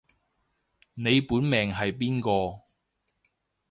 [0.95, 2.63] 你本命係邊個